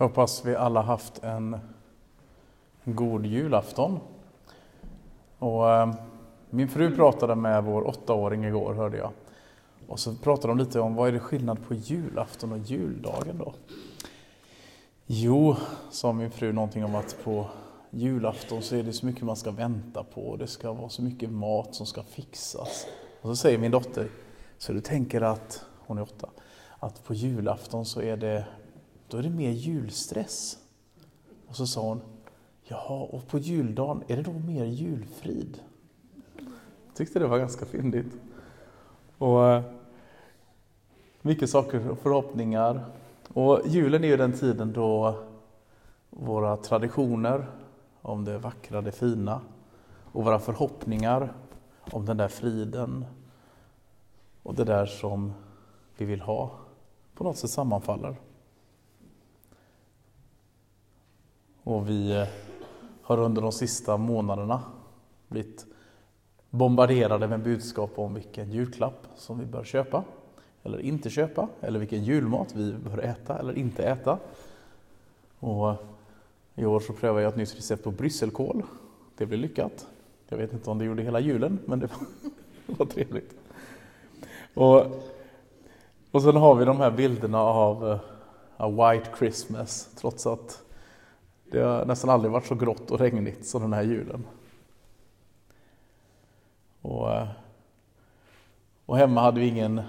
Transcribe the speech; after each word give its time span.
Hoppas 0.00 0.44
vi 0.44 0.56
alla 0.56 0.82
haft 0.82 1.24
en 1.24 1.58
god 2.84 3.26
julafton. 3.26 4.00
Och, 5.38 5.70
eh, 5.70 5.94
min 6.50 6.68
fru 6.68 6.96
pratade 6.96 7.34
med 7.34 7.64
vår 7.64 7.86
åttaåring 7.86 8.44
igår 8.44 8.74
hörde 8.74 8.96
jag. 8.96 9.10
Och 9.88 9.98
så 9.98 10.14
pratade 10.14 10.48
de 10.48 10.58
lite 10.58 10.80
om 10.80 10.94
vad 10.94 11.08
är 11.08 11.12
det 11.12 11.20
skillnad 11.20 11.66
på 11.68 11.74
julafton 11.74 12.52
och 12.52 12.58
juldagen 12.58 13.38
då? 13.38 13.54
Jo, 15.06 15.56
sa 15.90 16.12
min 16.12 16.30
fru 16.30 16.52
någonting 16.52 16.84
om 16.84 16.94
att 16.94 17.16
på 17.24 17.46
julafton 17.90 18.62
så 18.62 18.76
är 18.76 18.82
det 18.82 18.92
så 18.92 19.06
mycket 19.06 19.22
man 19.22 19.36
ska 19.36 19.50
vänta 19.50 20.04
på. 20.04 20.36
Det 20.36 20.46
ska 20.46 20.72
vara 20.72 20.88
så 20.88 21.02
mycket 21.02 21.30
mat 21.30 21.74
som 21.74 21.86
ska 21.86 22.02
fixas. 22.02 22.86
Och 23.22 23.28
så 23.28 23.36
säger 23.36 23.58
min 23.58 23.70
dotter, 23.70 24.08
så 24.58 24.72
du 24.72 24.80
tänker 24.80 25.20
att, 25.20 25.64
hon 25.86 25.98
är 25.98 26.02
åtta, 26.02 26.28
att 26.78 27.04
på 27.04 27.14
julafton 27.14 27.84
så 27.84 28.02
är 28.02 28.16
det, 28.16 28.44
då 29.10 29.16
är 29.16 29.22
det 29.22 29.30
mer 29.30 29.50
julstress. 29.50 30.58
Och 31.46 31.56
så 31.56 31.66
sa 31.66 31.80
hon, 31.80 32.00
jaha, 32.64 33.02
och 33.02 33.28
på 33.28 33.38
juldagen, 33.38 34.02
är 34.08 34.16
det 34.16 34.22
då 34.22 34.32
mer 34.32 34.64
julfrid? 34.64 35.60
Jag 36.86 36.94
tyckte 36.94 37.18
det 37.18 37.26
var 37.26 37.38
ganska 37.38 37.66
fyndigt. 37.66 38.12
Och 39.18 39.48
eh, 39.48 39.62
mycket 41.22 41.50
saker 41.50 41.90
och 41.90 41.98
förhoppningar. 41.98 42.84
Och 43.28 43.60
julen 43.66 44.04
är 44.04 44.08
ju 44.08 44.16
den 44.16 44.32
tiden 44.32 44.72
då 44.72 45.24
våra 46.10 46.56
traditioner 46.56 47.46
om 48.02 48.24
det 48.24 48.38
vackra, 48.38 48.82
det 48.82 48.92
fina 48.92 49.40
och 50.12 50.24
våra 50.24 50.38
förhoppningar 50.38 51.32
om 51.92 52.06
den 52.06 52.16
där 52.16 52.28
friden 52.28 53.04
och 54.42 54.54
det 54.54 54.64
där 54.64 54.86
som 54.86 55.32
vi 55.96 56.04
vill 56.04 56.20
ha 56.20 56.50
på 57.14 57.24
något 57.24 57.36
sätt 57.36 57.50
sammanfaller. 57.50 58.16
Och 61.70 61.88
vi 61.88 62.16
eh, 62.16 62.26
har 63.02 63.18
under 63.18 63.42
de 63.42 63.52
sista 63.52 63.96
månaderna 63.96 64.62
blivit 65.28 65.66
bombarderade 66.50 67.28
med 67.28 67.42
budskap 67.42 67.90
om 67.98 68.14
vilken 68.14 68.50
julklapp 68.50 69.06
som 69.16 69.38
vi 69.38 69.46
bör 69.46 69.64
köpa 69.64 70.04
eller 70.62 70.80
inte 70.80 71.10
köpa, 71.10 71.48
eller 71.60 71.78
vilken 71.78 72.04
julmat 72.04 72.54
vi 72.54 72.72
bör 72.72 72.98
äta 72.98 73.38
eller 73.38 73.58
inte 73.58 73.82
äta. 73.82 74.18
Och 75.38 75.70
eh, 75.70 75.76
I 76.54 76.64
år 76.64 76.80
så 76.80 76.92
prövade 76.92 77.22
jag 77.22 77.30
ett 77.30 77.36
nytt 77.36 77.56
recept 77.56 77.84
på 77.84 77.90
brysselkål. 77.90 78.62
Det 79.16 79.26
blev 79.26 79.40
lyckat. 79.40 79.86
Jag 80.28 80.36
vet 80.36 80.52
inte 80.52 80.70
om 80.70 80.78
det 80.78 80.84
gjorde 80.84 81.02
hela 81.02 81.20
julen, 81.20 81.58
men 81.64 81.78
det 81.80 81.86
var, 81.86 82.06
det 82.66 82.78
var 82.78 82.86
trevligt. 82.86 83.34
Och, 84.54 84.86
och 86.10 86.22
sen 86.22 86.36
har 86.36 86.54
vi 86.54 86.64
de 86.64 86.76
här 86.76 86.90
bilderna 86.90 87.40
av 87.40 87.88
eh, 87.88 87.92
uh, 87.92 88.00
A 88.56 88.68
White 88.68 89.10
Christmas, 89.18 89.88
trots 89.96 90.26
att 90.26 90.62
det 91.50 91.60
har 91.60 91.84
nästan 91.84 92.10
aldrig 92.10 92.32
varit 92.32 92.46
så 92.46 92.54
grått 92.54 92.90
och 92.90 92.98
regnigt 92.98 93.46
som 93.46 93.62
den 93.62 93.72
här 93.72 93.82
julen. 93.82 94.26
Och, 96.82 97.12
eh, 97.12 97.28
och 98.86 98.96
hemma 98.96 99.20
hade 99.20 99.40
vi 99.40 99.46
ingen 99.46 99.80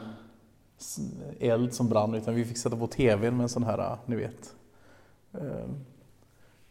eld 1.40 1.74
som 1.74 1.90
brann 1.90 2.14
utan 2.14 2.36
vi 2.36 2.46
fick 2.46 2.58
sätta 2.58 2.78
på 2.78 2.88
tvn 2.88 3.38
med 3.38 3.44
en 3.44 3.50
sån 3.50 3.64
här, 3.64 3.80
eh, 3.80 3.98
ni 4.06 4.16
vet, 4.16 4.56
eh, 5.34 5.70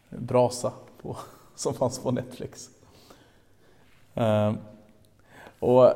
brasa 0.09 0.73
på, 1.01 1.17
som 1.55 1.73
fanns 1.73 1.99
på 1.99 2.11
Netflix. 2.11 2.69
Eh, 4.13 4.53
och, 5.59 5.93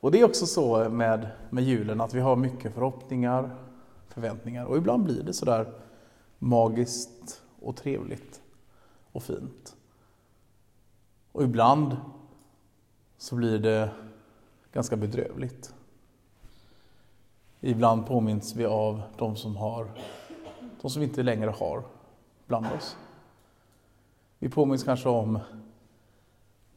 och 0.00 0.10
det 0.10 0.20
är 0.20 0.24
också 0.24 0.46
så 0.46 0.88
med, 0.88 1.28
med 1.50 1.64
julen 1.64 2.00
att 2.00 2.14
vi 2.14 2.20
har 2.20 2.36
mycket 2.36 2.74
förhoppningar, 2.74 3.50
förväntningar 4.08 4.64
och 4.64 4.76
ibland 4.76 5.04
blir 5.04 5.22
det 5.22 5.32
sådär 5.32 5.72
magiskt 6.38 7.41
och 7.62 7.76
trevligt 7.76 8.42
och 9.12 9.22
fint. 9.22 9.76
Och 11.32 11.42
ibland 11.42 11.96
så 13.18 13.34
blir 13.36 13.58
det 13.58 13.90
ganska 14.72 14.96
bedrövligt. 14.96 15.74
Ibland 17.60 18.06
påminns 18.06 18.56
vi 18.56 18.64
av 18.64 19.02
de 19.18 19.36
som, 19.36 19.56
har, 19.56 19.90
de 20.80 20.90
som 20.90 21.00
vi 21.00 21.08
inte 21.08 21.22
längre 21.22 21.50
har 21.50 21.84
bland 22.46 22.66
oss. 22.66 22.96
Vi 24.38 24.48
påminns 24.48 24.84
kanske 24.84 25.08
om 25.08 25.38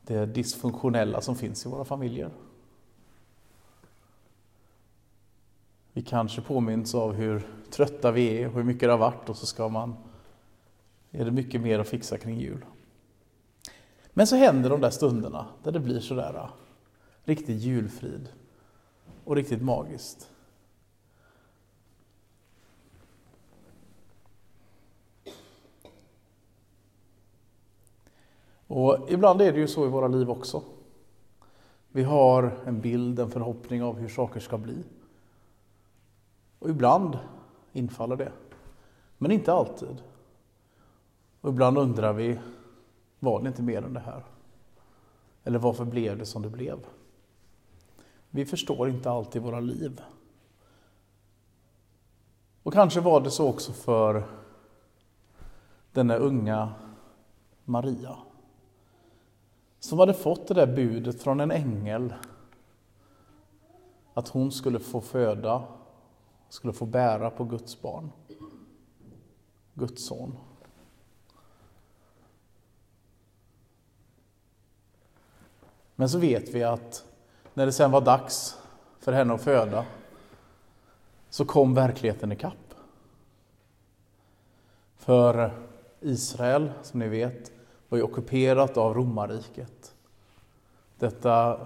det 0.01 0.25
dysfunktionella 0.25 1.21
som 1.21 1.35
finns 1.35 1.65
i 1.65 1.69
våra 1.69 1.85
familjer. 1.85 2.29
Vi 5.93 6.01
kanske 6.01 6.41
påminns 6.41 6.95
av 6.95 7.13
hur 7.13 7.47
trötta 7.71 8.11
vi 8.11 8.41
är 8.41 8.47
och 8.47 8.53
hur 8.53 8.63
mycket 8.63 8.81
det 8.81 8.91
har 8.91 8.97
varit 8.97 9.29
och 9.29 9.37
så 9.37 9.45
ska 9.45 9.69
man, 9.69 9.95
är 11.15 11.25
det 11.25 11.31
mycket 11.31 11.61
mer 11.61 11.79
att 11.79 11.87
fixa 11.87 12.17
kring 12.17 12.39
jul. 12.39 12.65
Men 14.13 14.27
så 14.27 14.35
händer 14.35 14.69
de 14.69 14.81
där 14.81 14.89
stunderna 14.89 15.47
där 15.63 15.71
det 15.71 15.79
blir 15.79 15.99
sådär 15.99 16.33
äh, 16.35 16.49
riktigt 17.23 17.61
julfrid 17.61 18.29
och 19.23 19.35
riktigt 19.35 19.61
magiskt. 19.61 20.31
Och 28.67 29.07
ibland 29.09 29.41
är 29.41 29.53
det 29.53 29.59
ju 29.59 29.67
så 29.67 29.85
i 29.85 29.89
våra 29.89 30.07
liv 30.07 30.29
också. 30.29 30.63
Vi 31.91 32.03
har 32.03 32.57
en 32.65 32.81
bild, 32.81 33.19
en 33.19 33.31
förhoppning 33.31 33.83
av 33.83 33.99
hur 33.99 34.09
saker 34.09 34.39
ska 34.39 34.57
bli. 34.57 34.83
Och 36.59 36.69
ibland 36.69 37.19
infaller 37.73 38.15
det, 38.15 38.31
men 39.17 39.31
inte 39.31 39.53
alltid. 39.53 40.01
Och 41.45 41.51
ibland 41.51 41.77
undrar 41.77 42.13
vi, 42.13 42.39
var 43.19 43.41
det 43.41 43.47
inte 43.47 43.61
mer 43.61 43.81
än 43.81 43.93
det 43.93 43.99
här? 43.99 44.23
Eller 45.43 45.59
varför 45.59 45.85
blev 45.85 46.17
det 46.17 46.25
som 46.25 46.41
det 46.41 46.49
blev? 46.49 46.85
Vi 48.29 48.45
förstår 48.45 48.89
inte 48.89 49.11
alltid 49.11 49.41
våra 49.41 49.59
liv. 49.59 50.01
Och 52.63 52.73
kanske 52.73 53.01
var 53.01 53.21
det 53.21 53.31
så 53.31 53.49
också 53.49 53.73
för 53.73 54.23
denna 55.91 56.15
unga 56.15 56.73
Maria 57.65 58.17
som 59.79 59.99
hade 59.99 60.13
fått 60.13 60.47
det 60.47 60.53
där 60.53 60.75
budet 60.75 61.21
från 61.21 61.39
en 61.39 61.51
ängel 61.51 62.13
att 64.13 64.27
hon 64.27 64.51
skulle 64.51 64.79
få 64.79 65.01
föda, 65.01 65.63
skulle 66.49 66.73
få 66.73 66.85
bära 66.85 67.29
på 67.29 67.43
Guds 67.43 67.81
barn, 67.81 68.11
Guds 69.73 70.05
son. 70.05 70.37
Men 75.95 76.09
så 76.09 76.17
vet 76.17 76.49
vi 76.49 76.63
att 76.63 77.05
när 77.53 77.65
det 77.65 77.71
sen 77.71 77.91
var 77.91 78.01
dags 78.01 78.57
för 78.99 79.11
henne 79.11 79.33
att 79.33 79.41
föda 79.41 79.85
så 81.29 81.45
kom 81.45 81.73
verkligheten 81.73 82.31
ikapp. 82.31 82.73
För 84.97 85.51
Israel, 86.01 86.71
som 86.81 86.99
ni 86.99 87.07
vet, 87.07 87.51
var 87.89 87.97
ju 87.97 88.03
ockuperat 88.03 88.77
av 88.77 88.93
romarriket. 88.93 89.95
Detta 90.99 91.59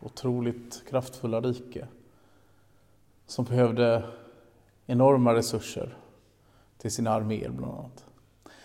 otroligt 0.00 0.82
kraftfulla 0.88 1.40
rike 1.40 1.86
som 3.26 3.44
behövde 3.44 4.04
enorma 4.86 5.34
resurser 5.34 5.96
till 6.78 6.90
sina 6.90 7.10
arméer 7.10 7.50
bland 7.50 7.74
annat. 7.74 8.04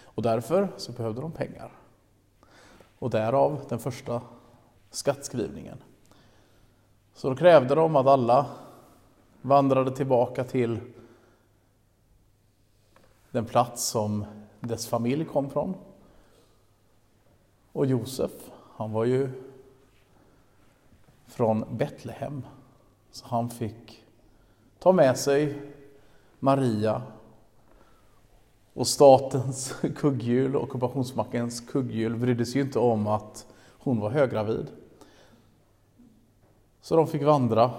Och 0.03 0.23
därför 0.23 0.67
så 0.77 0.91
behövde 0.91 1.21
de 1.21 1.31
pengar. 1.31 1.71
Och 2.99 3.09
därav 3.09 3.65
den 3.69 3.79
första 3.79 4.21
skattskrivningen. 4.95 5.77
Så 7.13 7.29
då 7.29 7.35
krävde 7.35 7.75
de 7.75 7.95
att 7.95 8.07
alla 8.07 8.45
vandrade 9.41 9.91
tillbaka 9.91 10.43
till 10.43 10.79
den 13.31 13.45
plats 13.45 13.83
som 13.83 14.25
dess 14.59 14.87
familj 14.87 15.25
kom 15.25 15.49
från 15.49 15.75
och 17.71 17.85
Josef, 17.85 18.31
han 18.75 18.91
var 18.91 19.05
ju 19.05 19.29
från 21.25 21.65
Betlehem. 21.71 22.45
Så 23.11 23.25
han 23.27 23.49
fick 23.49 24.03
ta 24.79 24.91
med 24.91 25.17
sig 25.17 25.61
Maria 26.39 27.01
och 28.73 28.87
statens 28.87 29.75
kugghjul, 29.95 30.55
ockupationsmaktens 30.55 31.61
kugghjul, 31.61 32.15
brydde 32.15 32.45
sig 32.45 32.55
ju 32.55 32.61
inte 32.61 32.79
om 32.79 33.07
att 33.07 33.47
hon 33.85 33.99
var 33.99 34.09
höggravid. 34.09 34.67
Så 36.85 36.95
de 36.95 37.07
fick 37.07 37.23
vandra 37.23 37.71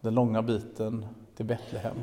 den 0.00 0.14
långa 0.14 0.42
biten 0.42 1.06
till 1.34 1.46
Betlehem. 1.46 1.96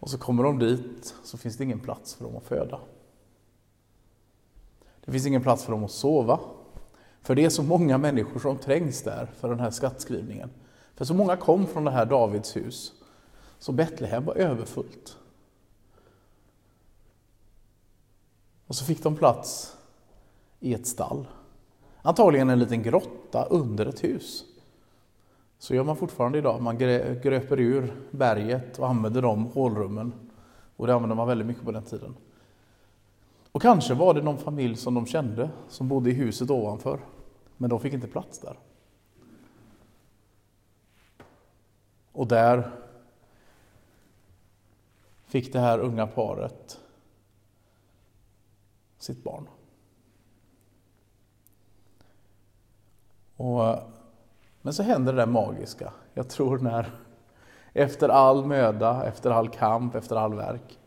Och 0.00 0.10
så 0.10 0.18
kommer 0.18 0.42
de 0.42 0.58
dit, 0.58 1.14
så 1.24 1.38
finns 1.38 1.56
det 1.56 1.64
ingen 1.64 1.80
plats 1.80 2.14
för 2.14 2.24
dem 2.24 2.36
att 2.36 2.44
föda. 2.44 2.80
Det 5.04 5.12
finns 5.12 5.26
ingen 5.26 5.42
plats 5.42 5.64
för 5.64 5.72
dem 5.72 5.84
att 5.84 5.90
sova. 5.90 6.40
För 7.22 7.34
det 7.34 7.44
är 7.44 7.50
så 7.50 7.62
många 7.62 7.98
människor 7.98 8.40
som 8.40 8.58
trängs 8.58 9.02
där 9.02 9.26
för 9.26 9.48
den 9.48 9.60
här 9.60 9.70
skattskrivningen. 9.70 10.50
För 10.94 11.04
så 11.04 11.14
många 11.14 11.36
kom 11.36 11.66
från 11.66 11.84
det 11.84 11.90
här 11.90 12.06
Davids 12.06 12.56
hus, 12.56 12.92
så 13.58 13.72
Betlehem 13.72 14.24
var 14.24 14.34
överfullt. 14.34 15.18
Och 18.66 18.74
så 18.74 18.84
fick 18.84 19.02
de 19.02 19.16
plats 19.16 19.76
i 20.60 20.74
ett 20.74 20.86
stall. 20.86 21.26
Antagligen 22.02 22.50
en 22.50 22.58
liten 22.58 22.82
grotta 22.82 23.44
under 23.44 23.86
ett 23.86 24.04
hus. 24.04 24.44
Så 25.58 25.74
gör 25.74 25.84
man 25.84 25.96
fortfarande 25.96 26.38
idag. 26.38 26.62
Man 26.62 26.78
gröper 27.22 27.60
ur 27.60 27.94
berget 28.10 28.78
och 28.78 28.88
använder 28.88 29.22
de 29.22 29.44
hålrummen. 29.44 30.12
Och 30.76 30.86
det 30.86 30.94
använde 30.94 31.14
man 31.14 31.28
väldigt 31.28 31.46
mycket 31.46 31.64
på 31.64 31.72
den 31.72 31.82
tiden. 31.82 32.16
Och 33.52 33.62
kanske 33.62 33.94
var 33.94 34.14
det 34.14 34.22
någon 34.22 34.38
familj 34.38 34.76
som 34.76 34.94
de 34.94 35.06
kände 35.06 35.50
som 35.68 35.88
bodde 35.88 36.10
i 36.10 36.12
huset 36.12 36.50
ovanför. 36.50 37.00
Men 37.56 37.70
de 37.70 37.80
fick 37.80 37.92
inte 37.92 38.08
plats 38.08 38.38
där. 38.38 38.58
Och 42.12 42.26
där 42.26 42.70
fick 45.24 45.52
det 45.52 45.60
här 45.60 45.78
unga 45.78 46.06
paret 46.06 46.80
sitt 48.98 49.24
barn. 49.24 49.48
Och, 53.40 53.78
men 54.62 54.74
så 54.74 54.82
händer 54.82 55.12
det 55.12 55.18
där 55.18 55.26
magiska. 55.26 55.92
Jag 56.14 56.28
tror 56.28 56.58
när 56.58 56.90
efter 57.72 58.08
all 58.08 58.46
möda, 58.46 59.04
efter 59.06 59.30
all 59.30 59.48
kamp, 59.48 59.94
efter 59.94 60.16
all 60.16 60.34
verk. 60.34 60.78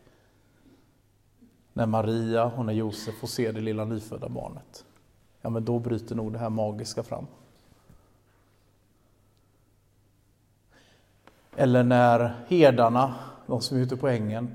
När 1.72 1.86
Maria 1.86 2.44
och 2.44 2.64
när 2.64 2.72
Josef 2.72 3.18
får 3.20 3.26
se 3.26 3.52
det 3.52 3.60
lilla 3.60 3.84
nyfödda 3.84 4.28
barnet. 4.28 4.84
Ja, 5.40 5.50
men 5.50 5.64
då 5.64 5.78
bryter 5.78 6.14
nog 6.14 6.32
det 6.32 6.38
här 6.38 6.50
magiska 6.50 7.02
fram. 7.02 7.26
Eller 11.56 11.82
när 11.82 12.44
herdarna, 12.48 13.14
de 13.46 13.60
som 13.60 13.76
är 13.76 13.80
ute 13.80 13.96
på 13.96 14.08
ängen, 14.08 14.54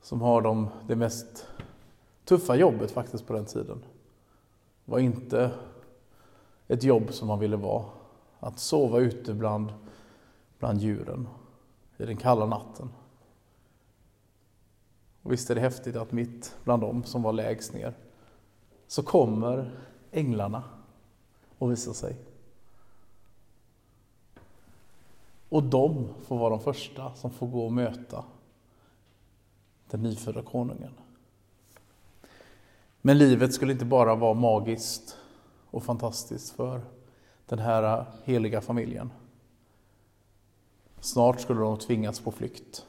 som 0.00 0.20
har 0.20 0.42
de, 0.42 0.68
det 0.86 0.96
mest 0.96 1.46
tuffa 2.24 2.56
jobbet 2.56 2.90
faktiskt 2.90 3.26
på 3.26 3.32
den 3.32 3.46
tiden, 3.46 3.84
var 4.84 4.98
inte 4.98 5.50
ett 6.72 6.82
jobb 6.84 7.12
som 7.12 7.28
man 7.28 7.38
ville 7.38 7.56
vara. 7.56 7.84
Att 8.40 8.58
sova 8.58 8.98
ute 8.98 9.34
bland, 9.34 9.72
bland 10.58 10.80
djuren 10.80 11.28
i 11.96 12.04
den 12.04 12.16
kalla 12.16 12.46
natten. 12.46 12.88
Och 15.22 15.32
visst 15.32 15.50
är 15.50 15.54
det 15.54 15.60
häftigt 15.60 15.96
att 15.96 16.12
mitt 16.12 16.56
bland 16.64 16.82
dem 16.82 17.04
som 17.04 17.22
var 17.22 17.32
lägst 17.32 17.74
ner 17.74 17.94
så 18.86 19.02
kommer 19.02 19.70
änglarna 20.10 20.62
och 21.58 21.70
visar 21.70 21.92
sig. 21.92 22.16
Och 25.48 25.62
de 25.62 26.08
får 26.26 26.38
vara 26.38 26.50
de 26.50 26.60
första 26.60 27.14
som 27.14 27.30
får 27.30 27.46
gå 27.46 27.64
och 27.64 27.72
möta 27.72 28.24
den 29.90 30.02
nyfödda 30.02 30.42
konungen. 30.42 30.92
Men 33.00 33.18
livet 33.18 33.54
skulle 33.54 33.72
inte 33.72 33.84
bara 33.84 34.14
vara 34.14 34.34
magiskt 34.34 35.18
och 35.72 35.84
fantastiskt 35.84 36.56
för 36.56 36.80
den 37.46 37.58
här 37.58 38.04
heliga 38.24 38.60
familjen. 38.60 39.10
Snart 41.00 41.40
skulle 41.40 41.60
de 41.60 41.78
tvingas 41.78 42.20
på 42.20 42.32
flykt. 42.32 42.86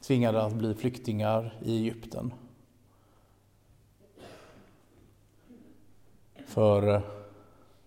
Tvingade 0.00 0.42
att 0.42 0.52
bli 0.52 0.74
flyktingar 0.74 1.58
i 1.62 1.76
Egypten. 1.76 2.32
För 6.46 6.94
eh, 6.94 7.00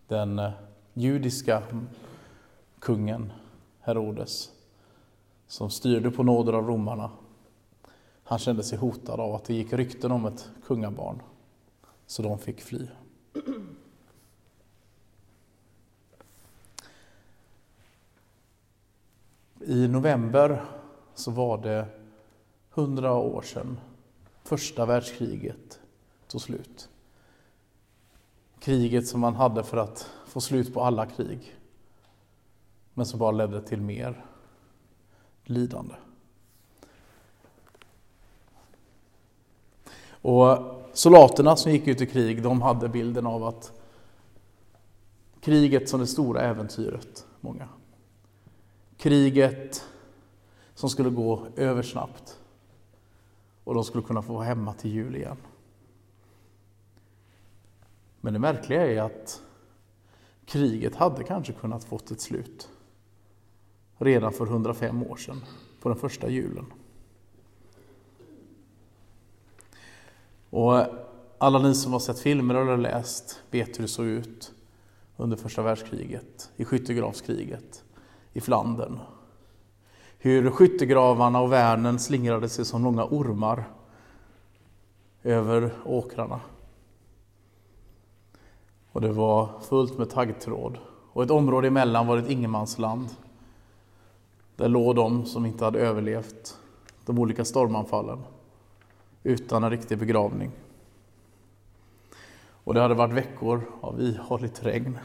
den 0.08 0.40
eh, 0.40 0.52
judiska 0.94 1.64
kungen 2.80 3.32
Herodes, 3.80 4.52
som 5.48 5.70
styrde 5.70 6.12
på 6.12 6.24
nåder 6.24 6.54
av 6.54 6.68
romarna, 6.68 7.12
han 8.24 8.40
kände 8.40 8.64
sig 8.64 8.78
hotad 8.78 9.20
av 9.20 9.36
att 9.36 9.44
det 9.44 9.54
gick 9.54 9.74
rykten 9.74 10.12
om 10.12 10.26
ett 10.26 10.50
kungabarn, 10.66 11.22
så 12.06 12.22
de 12.22 12.38
fick 12.40 12.62
fly. 12.62 12.88
I 19.72 19.88
november 19.88 20.66
så 21.16 21.32
var 21.32 21.58
det 21.58 21.86
hundra 22.70 23.14
år 23.14 23.42
sedan 23.42 23.80
första 24.44 24.86
världskriget 24.86 25.80
tog 26.28 26.42
slut. 26.42 26.90
Kriget 28.60 29.08
som 29.08 29.20
man 29.20 29.36
hade 29.36 29.64
för 29.64 29.78
att 29.78 30.10
få 30.28 30.42
slut 30.42 30.74
på 30.74 30.82
alla 30.82 31.06
krig, 31.06 31.56
men 32.94 33.06
som 33.06 33.20
bara 33.20 33.32
ledde 33.32 33.62
till 33.62 33.82
mer 33.82 34.26
lidande. 35.44 35.96
Och 40.12 40.58
soldaterna 40.94 41.56
som 41.56 41.72
gick 41.72 41.88
ut 41.88 42.02
i 42.02 42.06
krig, 42.06 42.44
de 42.44 42.62
hade 42.62 42.90
bilden 42.90 43.28
av 43.28 43.44
att 43.44 43.72
kriget 45.42 45.90
som 45.90 46.00
det 46.00 46.08
stora 46.08 46.42
äventyret, 46.42 47.26
många. 47.42 47.68
Kriget 49.02 49.86
som 50.74 50.90
skulle 50.90 51.10
gå 51.10 51.48
över 51.56 51.82
snabbt 51.82 52.40
och 53.64 53.74
de 53.74 53.84
skulle 53.84 54.04
kunna 54.04 54.22
få 54.22 54.34
vara 54.34 54.44
hemma 54.44 54.74
till 54.74 54.92
jul 54.92 55.16
igen. 55.16 55.38
Men 58.22 58.34
det 58.34 58.40
märkliga 58.40 58.88
är 58.88 59.02
att 59.02 59.42
kriget 60.46 60.96
hade 60.96 61.24
kanske 61.24 61.54
kunnat 61.54 61.84
fått 61.84 62.12
ett 62.12 62.22
slut 62.22 62.70
redan 63.98 64.34
för 64.34 64.46
105 64.46 65.04
år 65.04 65.16
sedan, 65.16 65.44
på 65.82 65.90
den 65.90 65.98
första 65.98 66.30
julen. 66.30 66.66
Och 70.50 70.86
alla 71.38 71.60
ni 71.60 71.76
som 71.76 71.94
har 71.94 72.00
sett 72.00 72.20
filmer 72.20 72.56
eller 72.56 72.78
läst 72.78 73.42
vet 73.52 73.80
hur 73.80 73.82
det 73.82 73.88
såg 73.88 74.06
ut 74.06 74.54
under 75.18 75.38
första 75.38 75.62
världskriget, 75.62 76.52
i 76.56 76.66
skyttegravskriget 76.66 77.84
i 78.34 78.42
Flandern. 78.42 79.00
Hur 80.18 80.52
skyttegravarna 80.52 81.42
och 81.42 81.52
värnen 81.52 82.00
slingrade 82.00 82.50
sig 82.50 82.66
som 82.66 82.84
långa 82.84 83.06
ormar 83.06 83.64
över 85.24 85.72
åkrarna. 85.86 86.40
Och 88.92 89.02
det 89.02 89.12
var 89.12 89.50
fullt 89.62 89.98
med 89.98 90.10
taggtråd. 90.10 90.78
Och 91.14 91.24
ett 91.24 91.32
område 91.32 91.68
emellan 91.68 92.08
var 92.08 92.18
ett 92.18 92.30
ingenmansland. 92.30 93.10
Där 94.56 94.68
låg 94.68 94.96
de 94.96 95.26
som 95.26 95.46
inte 95.46 95.66
hade 95.66 95.80
överlevt 95.80 96.58
de 97.06 97.20
olika 97.20 97.46
stormanfallen 97.46 98.20
utan 99.24 99.64
en 99.64 99.70
riktig 99.70 99.98
begravning. 99.98 100.52
Och 102.64 102.74
det 102.74 102.82
hade 102.82 102.94
varit 102.94 103.14
veckor 103.14 103.62
av 103.82 104.02
ihålligt 104.02 104.64
regn 104.64 105.00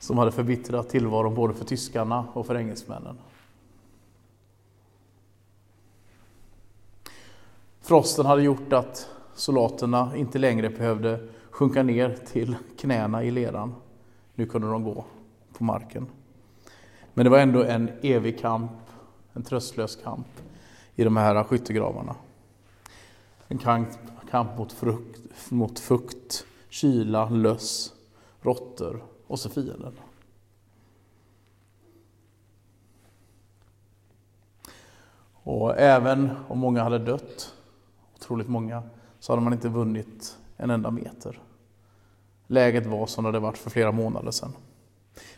som 0.00 0.18
hade 0.18 0.32
förbittrat 0.32 0.88
tillvaron 0.88 1.34
både 1.34 1.54
för 1.54 1.64
tyskarna 1.64 2.26
och 2.32 2.46
för 2.46 2.56
engelsmännen. 2.56 3.18
Frosten 7.80 8.26
hade 8.26 8.42
gjort 8.42 8.72
att 8.72 9.08
soldaterna 9.34 10.16
inte 10.16 10.38
längre 10.38 10.70
behövde 10.70 11.28
sjunka 11.50 11.82
ner 11.82 12.18
till 12.26 12.56
knäna 12.78 13.24
i 13.24 13.30
leran. 13.30 13.74
Nu 14.34 14.46
kunde 14.46 14.70
de 14.70 14.84
gå 14.84 15.04
på 15.52 15.64
marken. 15.64 16.06
Men 17.14 17.24
det 17.24 17.30
var 17.30 17.38
ändå 17.38 17.62
en 17.62 17.90
evig 18.02 18.40
kamp, 18.40 18.72
en 19.32 19.42
tröstlös 19.42 19.96
kamp 19.96 20.26
i 20.94 21.04
de 21.04 21.16
här 21.16 21.44
skyttegravarna. 21.44 22.14
En 23.48 23.58
kamp, 23.58 23.88
kamp 24.30 24.58
mot, 24.58 24.72
frukt, 24.72 25.50
mot 25.50 25.78
fukt, 25.78 26.44
kyla, 26.68 27.28
löss, 27.28 27.92
råttor 28.42 29.09
och 29.30 29.38
så 29.38 29.50
fienden. 29.50 29.92
Och 35.32 35.78
även 35.78 36.30
om 36.48 36.58
många 36.58 36.82
hade 36.82 36.98
dött, 36.98 37.54
otroligt 38.16 38.48
många, 38.48 38.82
så 39.20 39.32
hade 39.32 39.42
man 39.42 39.52
inte 39.52 39.68
vunnit 39.68 40.38
en 40.56 40.70
enda 40.70 40.90
meter. 40.90 41.40
Läget 42.46 42.86
var 42.86 43.06
som 43.06 43.24
det 43.24 43.28
hade 43.28 43.38
varit 43.38 43.58
för 43.58 43.70
flera 43.70 43.92
månader 43.92 44.30
sedan. 44.30 44.52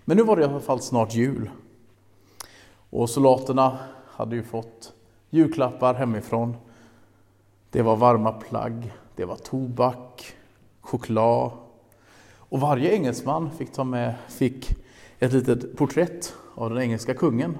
Men 0.04 0.16
nu 0.16 0.22
var 0.22 0.36
det 0.36 0.42
i 0.42 0.44
alla 0.44 0.60
fall 0.60 0.80
snart 0.80 1.14
jul. 1.14 1.50
Och 2.90 3.10
soldaterna 3.10 3.78
hade 4.06 4.36
ju 4.36 4.42
fått 4.42 4.92
julklappar 5.30 5.94
hemifrån. 5.94 6.56
Det 7.70 7.82
var 7.82 7.96
varma 7.96 8.32
plagg, 8.32 8.92
det 9.16 9.24
var 9.24 9.36
tobak, 9.36 10.34
choklad. 10.80 11.61
Och 12.52 12.60
varje 12.60 12.92
engelsman 12.92 13.50
fick 13.50 13.72
ta 13.72 13.84
med 13.84 14.14
fick 14.28 14.76
ett 15.18 15.32
litet 15.32 15.76
porträtt 15.76 16.34
av 16.54 16.70
den 16.70 16.82
engelska 16.82 17.14
kungen. 17.14 17.58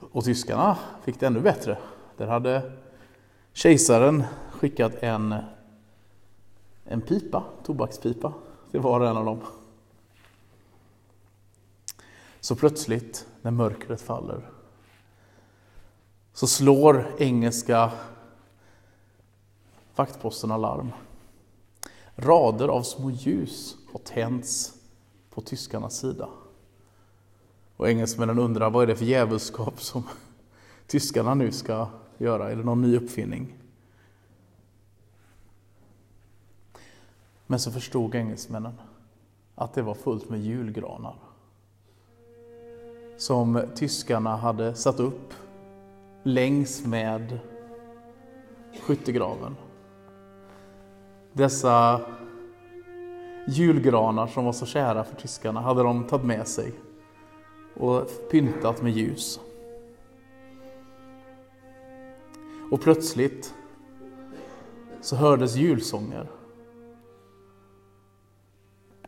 Och 0.00 0.24
tyskarna 0.24 0.78
fick 1.04 1.20
det 1.20 1.26
ännu 1.26 1.40
bättre. 1.40 1.78
Där 2.16 2.26
hade 2.26 2.72
kejsaren 3.52 4.24
skickat 4.50 4.92
en, 5.00 5.34
en 6.84 7.00
pipa, 7.00 7.44
tobakspipa, 7.64 8.32
till 8.70 8.80
var 8.80 9.00
och 9.00 9.08
en 9.08 9.16
av 9.16 9.24
dem. 9.24 9.40
Så 12.40 12.56
plötsligt, 12.56 13.26
när 13.42 13.50
mörkret 13.50 14.00
faller, 14.00 14.50
så 16.32 16.46
slår 16.46 17.06
engelska 17.18 17.92
vaktposten 19.96 20.50
alarm. 20.50 20.92
Rader 22.16 22.68
av 22.68 22.82
små 22.82 23.10
ljus 23.10 23.76
har 23.92 24.00
tänts 24.00 24.74
på 25.30 25.40
tyskarnas 25.40 25.98
sida. 25.98 26.28
Och 27.76 27.88
engelsmännen 27.88 28.38
undrar 28.38 28.70
vad 28.70 28.82
är 28.82 28.86
det 28.86 28.96
för 28.96 29.04
djävulskap 29.04 29.82
som 29.82 30.02
tyskarna 30.86 31.34
nu 31.34 31.52
ska 31.52 31.88
göra? 32.18 32.50
Är 32.50 32.56
det 32.56 32.64
någon 32.64 32.82
ny 32.82 32.96
uppfinning? 32.96 33.54
Men 37.46 37.60
så 37.60 37.70
förstod 37.70 38.14
engelsmännen 38.14 38.74
att 39.54 39.74
det 39.74 39.82
var 39.82 39.94
fullt 39.94 40.30
med 40.30 40.40
julgranar 40.40 41.16
som 43.16 43.62
tyskarna 43.74 44.36
hade 44.36 44.74
satt 44.74 45.00
upp 45.00 45.34
längs 46.22 46.84
med 46.84 47.38
skyttegraven. 48.80 49.56
Dessa 51.36 52.00
julgranar 53.46 54.26
som 54.26 54.44
var 54.44 54.52
så 54.52 54.66
kära 54.66 55.04
för 55.04 55.16
tyskarna 55.16 55.60
hade 55.60 55.82
de 55.82 56.04
tagit 56.04 56.26
med 56.26 56.48
sig 56.48 56.72
och 57.74 58.10
pyntat 58.30 58.82
med 58.82 58.92
ljus. 58.92 59.40
Och 62.70 62.80
plötsligt 62.80 63.54
så 65.00 65.16
hördes 65.16 65.56
julsånger. 65.56 66.30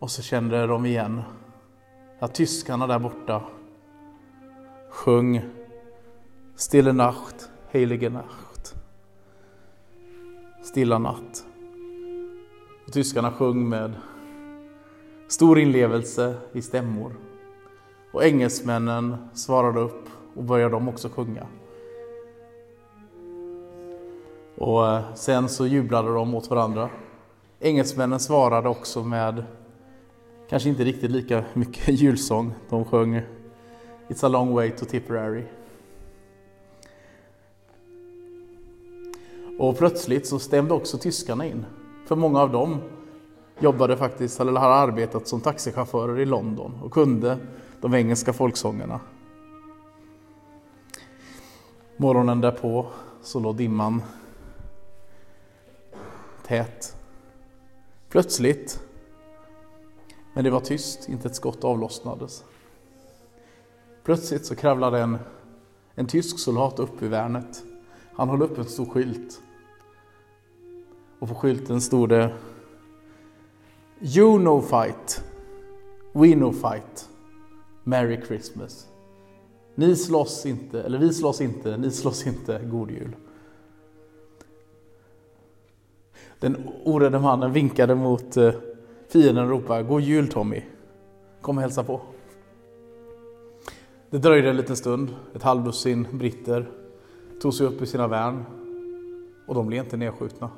Och 0.01 0.11
så 0.11 0.23
kände 0.23 0.67
de 0.67 0.87
igen 0.87 1.23
att 2.19 2.35
tyskarna 2.35 2.87
där 2.87 2.99
borta 2.99 3.43
sjöng 4.91 5.43
Stille 6.57 6.93
Nacht, 6.93 7.51
Heilige 7.71 8.11
Nacht. 8.11 8.75
Stilla 10.63 10.99
natt. 10.99 11.48
Och 12.89 12.95
tyskarna 12.95 13.33
sjöng 13.33 13.69
med 13.69 13.93
stor 15.29 15.59
inlevelse 15.59 16.35
i 16.53 16.63
stämmor. 16.63 17.13
Och 18.13 18.25
engelsmännen 18.25 19.17
svarade 19.35 19.81
upp 19.81 20.09
och 20.35 20.45
började 20.45 20.71
de 20.71 20.89
också 20.89 21.09
sjunga. 21.09 21.47
Och 24.57 24.87
eh, 24.87 25.15
sen 25.15 25.49
så 25.49 25.67
jublade 25.67 26.15
de 26.15 26.35
åt 26.35 26.51
varandra. 26.51 26.91
Engelsmännen 27.61 28.21
svarade 28.21 28.69
också 28.69 29.05
med, 29.05 29.45
kanske 30.49 30.69
inte 30.69 30.85
riktigt 30.85 31.11
lika 31.11 31.45
mycket 31.55 31.89
julsång. 32.01 32.55
De 32.71 32.85
sjöng 32.85 33.21
It's 34.09 34.27
a 34.27 34.29
long 34.29 34.55
way 34.55 34.71
to 34.71 34.85
Tipperary. 34.85 35.45
Och 39.59 39.79
plötsligt 39.79 40.27
så 40.27 40.39
stämde 40.39 40.75
också 40.75 40.99
tyskarna 40.99 41.47
in. 41.47 41.67
För 42.09 42.17
många 42.17 42.41
av 42.41 42.53
dem 42.53 42.81
jobbade 43.59 43.97
faktiskt, 43.97 44.41
eller 44.41 44.53
har 44.53 44.71
arbetat 44.71 45.29
som 45.29 45.41
taxichaufförer 45.41 46.19
i 46.19 46.25
London 46.25 46.81
och 46.83 46.93
kunde 46.93 47.39
de 47.81 47.95
engelska 47.95 48.33
folksångerna. 48.33 49.01
Morgonen 51.97 52.41
därpå 52.41 52.87
så 53.23 53.41
låg 53.41 53.57
dimman 53.57 54.03
tät. 56.47 56.97
Plötsligt, 58.09 58.83
men 60.35 60.45
det 60.45 60.51
var 60.51 60.61
tyst, 60.61 61.09
inte 61.09 61.29
ett 61.29 61.37
skott 61.37 61.65
avlossnades. 61.65 62.45
Plötsligt 64.05 64.47
så 64.47 64.57
kravlade 64.57 65.01
en, 65.01 65.19
en 65.95 66.07
tysk 66.07 66.39
soldat 66.39 66.79
upp 66.79 67.03
i 67.03 67.09
värnet. 67.09 67.63
Han 68.17 68.29
höll 68.29 68.43
upp 68.43 68.59
en 68.59 68.65
stor 68.65 68.87
skylt. 68.87 69.41
Och 71.19 71.29
på 71.29 71.35
skylten 71.35 71.81
stod 71.81 72.09
det 72.09 72.35
You 74.01 74.39
no 74.39 74.63
fight, 74.63 75.25
we 76.13 76.37
no 76.37 76.53
fight. 76.53 77.09
Merry 77.85 78.21
Christmas. 78.27 78.89
Ni 79.75 79.97
slåss 79.97 80.47
inte, 80.47 80.83
eller 80.83 80.99
vi 80.99 81.15
slåss 81.15 81.41
inte, 81.41 81.77
ni 81.77 81.91
slåss 81.91 82.27
inte, 82.27 82.61
God 82.65 82.91
Jul. 82.91 83.17
Den 86.41 86.69
orädde 86.85 87.19
mannen 87.19 87.53
vinkade 87.53 87.95
mot 87.95 88.37
eh, 88.37 88.53
fienden 89.09 89.45
och 89.45 89.51
ropade 89.51 89.83
God 89.83 90.03
Jul 90.03 90.29
Tommy, 90.29 90.63
kom 91.41 91.57
och 91.57 91.63
hälsa 91.63 91.85
på. 91.85 92.01
Det 94.11 94.19
dröjde 94.19 94.51
en 94.51 94.57
liten 94.57 94.77
stund, 94.77 95.15
ett 95.35 95.43
halvdussin 95.43 96.07
britter 96.13 96.71
tog 97.41 97.55
sig 97.55 97.67
upp 97.67 97.83
i 97.83 97.87
sina 97.87 98.09
värn 98.09 98.45
och 99.47 99.55
de 99.55 99.67
blev 99.67 99.85
inte 99.85 99.97
nedskjutna. 99.97 100.51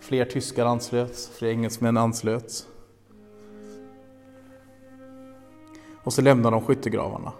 Fler 0.00 0.24
tyskar 0.24 0.66
anslöts, 0.66 1.28
fler 1.28 1.48
engelsmän 1.48 1.96
anslöts. 1.96 2.66
Och 6.04 6.12
så 6.12 6.22
lämnade 6.22 6.56
de 6.56 6.64
skyttegravarna. 6.64 7.32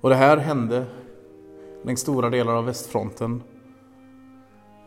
Och 0.00 0.08
det 0.08 0.16
här 0.16 0.36
hände 0.36 0.86
längs 1.82 2.00
stora 2.00 2.30
delar 2.30 2.54
av 2.54 2.64
västfronten. 2.64 3.42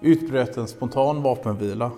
Utbröt 0.01 0.57
en 0.57 0.67
spontan 0.67 1.21
vapenvila. 1.21 1.91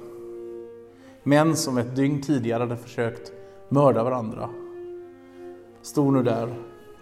Män 1.24 1.56
som 1.56 1.78
ett 1.78 1.96
dygn 1.96 2.22
tidigare 2.22 2.64
hade 2.64 2.78
försökt 2.78 3.32
mörda 3.70 4.04
varandra 4.04 4.50
stod 5.82 6.14
nu 6.14 6.24
där 6.24 6.56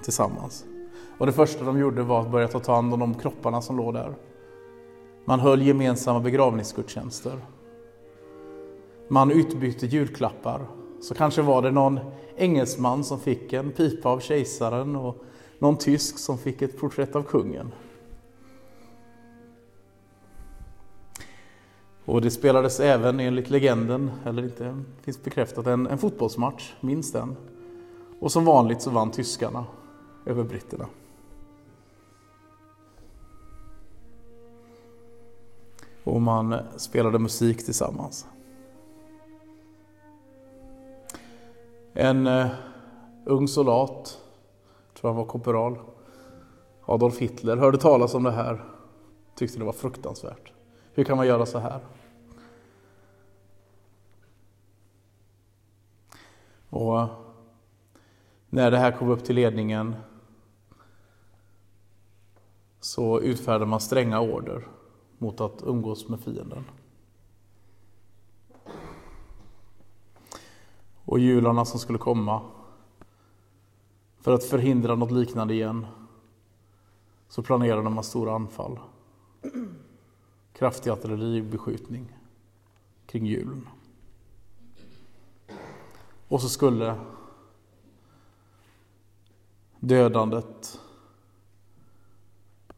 tillsammans. 0.04 0.66
Och 1.18 1.26
det 1.26 1.32
första 1.32 1.66
de 1.66 1.80
gjorde 1.80 2.04
var 2.04 2.22
att 2.22 2.32
börja 2.32 2.48
ta 2.48 2.76
hand 2.76 2.94
om 2.94 3.00
de 3.00 3.14
kropparna 3.14 3.62
som 3.62 3.78
låg 3.78 3.94
där. 3.94 4.14
Man 5.26 5.40
höll 5.40 5.62
gemensamma 5.62 6.20
begravningsgudstjänster. 6.20 7.40
Man 9.08 9.32
utbytte 9.32 9.86
julklappar. 9.86 10.68
Så 11.02 11.16
kanske 11.16 11.42
var 11.42 11.62
det 11.62 11.72
någon 11.72 12.00
engelsman 12.38 13.04
som 13.04 13.20
fick 13.20 13.54
en 13.54 13.72
pipa 13.72 14.10
av 14.10 14.20
kejsaren 14.20 14.96
och 14.96 15.24
någon 15.60 15.78
tysk 15.78 16.18
som 16.18 16.38
fick 16.38 16.62
ett 16.62 16.78
porträtt 16.78 17.16
av 17.16 17.24
kungen. 17.24 17.72
Och 22.06 22.22
det 22.22 22.32
spelades 22.32 22.80
även 22.80 23.20
enligt 23.20 23.50
legenden, 23.50 24.12
eller 24.26 24.44
inte 24.44 24.84
finns 25.02 25.24
bekräftat, 25.24 25.68
en, 25.68 25.88
en 25.88 25.98
fotbollsmatch, 25.98 26.74
minst 26.80 27.16
en. 27.16 27.36
Och 28.20 28.32
som 28.32 28.46
vanligt 28.46 28.82
så 28.82 28.90
vann 28.90 29.12
tyskarna 29.12 29.66
över 30.26 30.44
britterna. 30.44 30.86
Och 36.04 36.22
man 36.22 36.56
spelade 36.78 37.20
musik 37.20 37.66
tillsammans. 37.66 38.28
En 41.94 42.28
eh, 42.28 42.48
ung 43.26 43.48
soldat, 43.48 44.22
tror 44.94 45.10
han 45.10 45.18
var 45.18 45.26
korporal, 45.26 45.80
Adolf 46.86 47.20
Hitler, 47.20 47.58
hörde 47.58 47.78
talas 47.78 48.14
om 48.14 48.24
det 48.24 48.32
här. 48.32 48.64
Tyckte 49.36 49.60
det 49.60 49.66
var 49.66 49.74
fruktansvärt. 49.74 50.52
Hur 50.94 51.04
kan 51.04 51.18
man 51.18 51.28
göra 51.28 51.46
så 51.46 51.60
här? 51.60 51.80
Och 56.70 57.00
eh, 57.00 57.10
när 58.50 58.72
det 58.72 58.78
här 58.78 58.92
kom 58.92 59.10
upp 59.10 59.24
till 59.24 59.36
ledningen 59.36 59.96
så 62.80 63.20
utfärdade 63.20 63.66
man 63.66 63.80
stränga 63.80 64.20
order 64.20 64.68
mot 65.24 65.42
att 65.42 65.64
umgås 65.64 66.10
med 66.10 66.20
fienden. 66.20 66.66
Och 71.06 71.20
jularna 71.20 71.66
som 71.66 71.80
skulle 71.80 72.00
komma, 72.00 72.42
för 74.20 74.34
att 74.34 74.44
förhindra 74.44 74.96
något 74.96 75.12
liknande 75.12 75.54
igen, 75.54 75.86
så 77.28 77.44
planerade 77.44 77.90
man 77.90 78.04
stora 78.04 78.36
anfall. 78.36 78.80
Kraftig 80.54 80.90
artilleribeskjutning 80.90 82.18
kring 83.06 83.26
julen. 83.26 83.68
Och 86.28 86.42
så 86.42 86.50
skulle 86.50 86.96
dödandet, 89.80 90.80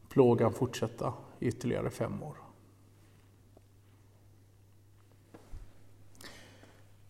plågan 0.10 0.54
fortsätta 0.54 1.14
ytterligare 1.40 1.90
fem 1.90 2.24
år. 2.24 2.38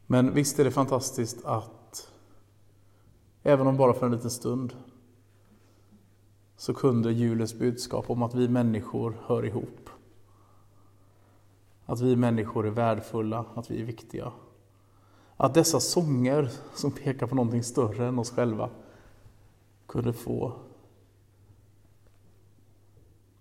Men 0.08 0.34
visst 0.34 0.60
är 0.60 0.64
det 0.64 0.72
fantastiskt 0.72 1.46
att 1.46 2.12
även 3.44 3.68
om 3.68 3.78
bara 3.78 3.94
för 3.94 4.06
en 4.06 4.12
liten 4.12 4.32
stund 4.32 4.76
så 6.58 6.74
kunde 6.74 7.12
julens 7.12 7.60
budskap 7.60 8.10
om 8.10 8.24
att 8.24 8.36
vi 8.36 8.48
människor 8.48 9.18
hör 9.26 9.46
ihop. 9.46 9.90
Att 11.86 12.02
vi 12.02 12.16
människor 12.16 12.68
är 12.68 12.72
värdefulla, 12.72 13.46
att 13.56 13.72
vi 13.72 13.82
är 13.82 13.86
viktiga. 13.86 14.32
Att 15.38 15.54
dessa 15.54 15.80
sånger 15.80 16.52
som 16.74 16.92
pekar 16.92 17.28
på 17.28 17.36
någonting 17.36 17.64
större 17.64 18.08
än 18.08 18.20
oss 18.20 18.32
själva 18.32 18.70
kunde 19.88 20.14
få 20.14 20.54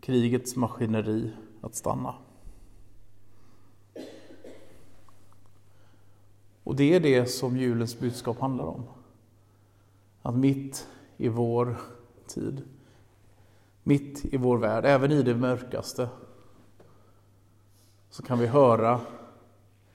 krigets 0.04 0.56
maskineri 0.56 1.32
att 1.60 1.74
stanna. 1.74 2.14
Och 6.64 6.76
det 6.76 6.94
är 6.94 7.00
det 7.00 7.26
som 7.26 7.56
julens 7.56 7.98
budskap 7.98 8.40
handlar 8.40 8.64
om. 8.64 8.82
Att 10.22 10.36
mitt 10.36 10.88
i 11.16 11.28
vår 11.28 11.76
tid, 12.26 12.62
mitt 13.82 14.24
i 14.24 14.36
vår 14.36 14.58
värld, 14.58 14.84
även 14.84 15.12
i 15.12 15.22
det 15.22 15.34
mörkaste, 15.34 16.08
så 18.10 18.22
kan 18.22 18.38
vi 18.38 18.46
höra 18.46 19.00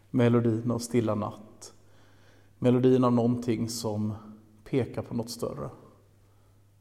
melodin 0.10 0.72
av 0.72 0.80
Stilla 0.80 1.16
natt. 1.16 1.74
Melodin 2.60 3.04
av 3.04 3.14
någonting 3.14 3.70
som 3.70 4.14
pekar 4.64 5.02
på 5.02 5.14
något 5.14 5.30
större. 5.30 5.70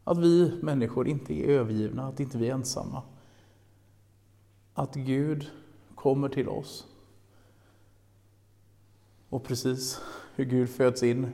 Att 0.04 0.18
vi 0.18 0.58
människor 0.62 1.08
inte 1.08 1.34
är 1.34 1.48
övergivna, 1.48 2.08
att 2.08 2.20
inte 2.20 2.38
vi 2.38 2.48
är 2.48 2.54
ensamma. 2.54 3.02
Att 4.78 4.94
Gud 4.94 5.50
kommer 5.94 6.28
till 6.28 6.48
oss. 6.48 6.86
Och 9.28 9.44
precis 9.44 10.00
hur 10.34 10.44
Gud 10.44 10.68
föds 10.70 11.02
in 11.02 11.32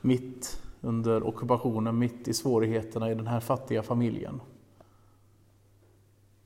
mitt 0.00 0.62
under 0.80 1.26
ockupationen, 1.26 1.98
mitt 1.98 2.28
i 2.28 2.34
svårigheterna 2.34 3.10
i 3.10 3.14
den 3.14 3.26
här 3.26 3.40
fattiga 3.40 3.82
familjen. 3.82 4.40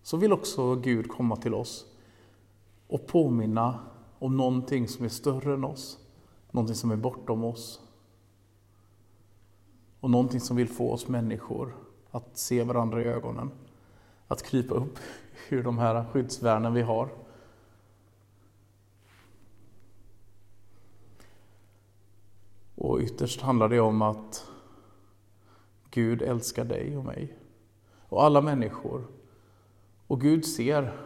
Så 0.02 0.16
vill 0.16 0.32
också 0.32 0.74
Gud 0.74 1.08
komma 1.08 1.36
till 1.36 1.54
oss 1.54 1.86
och 2.86 3.06
påminna 3.06 3.80
om 4.18 4.36
någonting 4.36 4.88
som 4.88 5.04
är 5.04 5.08
större 5.08 5.54
än 5.54 5.64
oss, 5.64 5.98
någonting 6.50 6.76
som 6.76 6.90
är 6.90 6.96
bortom 6.96 7.44
oss. 7.44 7.80
Och 10.00 10.10
någonting 10.10 10.40
som 10.40 10.56
vill 10.56 10.68
få 10.68 10.92
oss 10.92 11.08
människor 11.08 11.76
att 12.10 12.38
se 12.38 12.62
varandra 12.62 13.02
i 13.02 13.04
ögonen, 13.04 13.50
att 14.28 14.42
krypa 14.42 14.74
upp 14.74 14.98
ur 15.48 15.62
de 15.62 15.78
här 15.78 16.04
skyddsvärnen 16.12 16.74
vi 16.74 16.82
har. 16.82 17.08
Och 22.74 23.00
ytterst 23.00 23.40
handlar 23.40 23.68
det 23.68 23.80
om 23.80 24.02
att 24.02 24.46
Gud 25.90 26.22
älskar 26.22 26.64
dig 26.64 26.96
och 26.96 27.04
mig 27.04 27.38
och 28.08 28.24
alla 28.24 28.40
människor. 28.40 29.06
Och 30.06 30.20
Gud 30.20 30.46
ser 30.46 30.96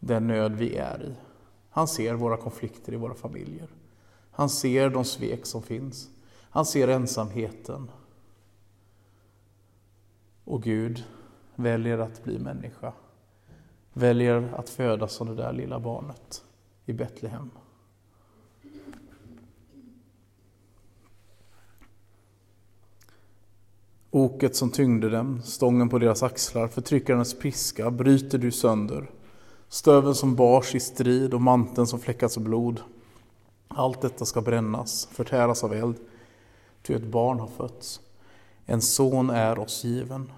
den 0.00 0.26
nöd 0.26 0.56
vi 0.56 0.76
är 0.76 1.02
i. 1.02 1.14
Han 1.70 1.88
ser 1.88 2.14
våra 2.14 2.36
konflikter 2.36 2.92
i 2.92 2.96
våra 2.96 3.14
familjer. 3.14 3.68
Han 4.30 4.48
ser 4.48 4.90
de 4.90 5.04
svek 5.04 5.46
som 5.46 5.62
finns. 5.62 6.10
Han 6.50 6.66
ser 6.66 6.88
ensamheten. 6.88 7.90
Och 10.44 10.62
Gud 10.62 11.04
väljer 11.56 11.98
att 11.98 12.24
bli 12.24 12.38
människa. 12.38 12.92
Väljer 13.92 14.52
att 14.56 14.70
födas 14.70 15.12
som 15.12 15.26
det 15.26 15.34
där 15.34 15.52
lilla 15.52 15.80
barnet 15.80 16.44
i 16.86 16.92
Betlehem. 16.92 17.50
Oket 24.10 24.56
som 24.56 24.70
tyngde 24.70 25.10
dem, 25.10 25.42
stången 25.42 25.88
på 25.88 25.98
deras 25.98 26.22
axlar, 26.22 26.68
förtryckarens 26.68 27.38
piska 27.38 27.90
bryter 27.90 28.38
du 28.38 28.50
sönder. 28.50 29.10
Stöven 29.68 30.14
som 30.14 30.34
bars 30.34 30.74
i 30.74 30.80
strid 30.80 31.34
och 31.34 31.40
manteln 31.40 31.86
som 31.86 32.00
fläckats 32.00 32.36
av 32.36 32.42
blod. 32.42 32.80
Allt 33.68 34.00
detta 34.00 34.24
ska 34.24 34.40
brännas, 34.40 35.06
förtäras 35.06 35.64
av 35.64 35.72
eld, 35.72 35.96
ty 36.82 36.94
ett 36.94 37.02
barn 37.06 37.40
har 37.40 37.46
fötts. 37.46 38.00
En 38.66 38.82
son 38.82 39.30
är 39.30 39.58
oss 39.58 39.84
given. 39.84 40.32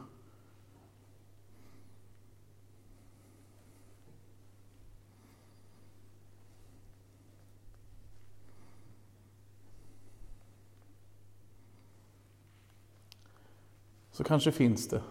Så 14.15 14.25
kanske 14.25 14.53
finns 14.53 14.89
det 14.89 15.03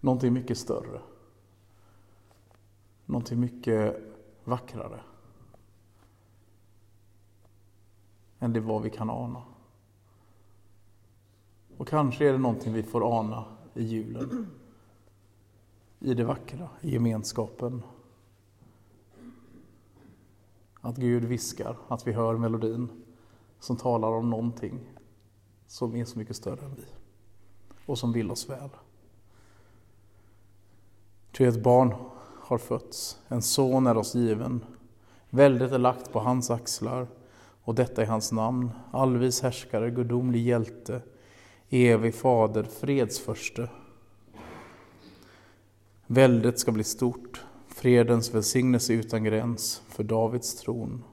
någonting 0.00 0.32
mycket 0.32 0.58
större 0.58 1.00
någonting 3.10 3.40
mycket 3.40 4.02
vackrare 4.44 5.00
än 8.38 8.52
det 8.52 8.60
vad 8.60 8.82
vi 8.82 8.90
kan 8.90 9.10
ana. 9.10 9.42
Och 11.76 11.88
kanske 11.88 12.28
är 12.28 12.32
det 12.32 12.38
någonting 12.38 12.72
vi 12.72 12.82
får 12.82 13.18
ana 13.18 13.44
i 13.74 13.82
julen, 13.82 14.46
i 15.98 16.14
det 16.14 16.24
vackra, 16.24 16.68
i 16.80 16.90
gemenskapen. 16.90 17.82
Att 20.80 20.96
Gud 20.96 21.24
viskar, 21.24 21.76
att 21.88 22.06
vi 22.06 22.12
hör 22.12 22.36
melodin 22.36 22.88
som 23.58 23.76
talar 23.76 24.08
om 24.08 24.30
någonting 24.30 24.92
som 25.66 25.96
är 25.96 26.04
så 26.04 26.18
mycket 26.18 26.36
större 26.36 26.64
än 26.64 26.74
vi 26.74 26.99
och 27.90 27.98
som 27.98 28.12
vill 28.12 28.30
oss 28.30 28.48
väl. 28.48 28.68
Ty 31.32 31.46
ett 31.46 31.62
barn 31.62 31.94
har 32.40 32.58
fötts, 32.58 33.18
en 33.28 33.42
son 33.42 33.86
är 33.86 33.96
oss 33.96 34.14
given. 34.14 34.64
Väldet 35.30 35.72
är 35.72 35.78
lagt 35.78 36.12
på 36.12 36.20
hans 36.20 36.50
axlar, 36.50 37.06
och 37.62 37.74
detta 37.74 38.02
är 38.02 38.06
hans 38.06 38.32
namn, 38.32 38.70
allvis 38.90 39.42
härskare, 39.42 39.90
gudomlig 39.90 40.46
hjälte, 40.46 41.02
evig 41.68 42.14
fader, 42.14 42.62
fredsförste. 42.62 43.68
Väldet 46.06 46.58
ska 46.58 46.72
bli 46.72 46.84
stort, 46.84 47.44
fredens 47.68 48.34
välsignelse 48.34 48.92
utan 48.92 49.24
gräns 49.24 49.82
för 49.88 50.04
Davids 50.04 50.54
tron 50.54 51.04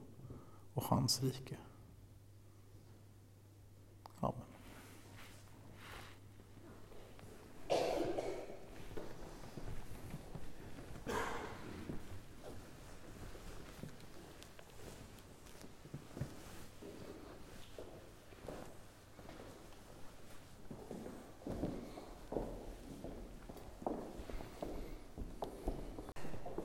och 0.74 0.84
hans 0.84 1.22
rike. 1.22 1.56